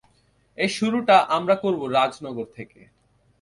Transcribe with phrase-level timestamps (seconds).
[0.57, 2.79] এর শুরুটা আমরা করব রাজ নগর থেকে।